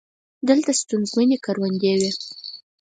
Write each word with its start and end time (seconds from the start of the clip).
دلته 0.47 0.71
ستونزمنې 0.81 1.37
کروندې 1.45 1.93
وې. 1.99 2.11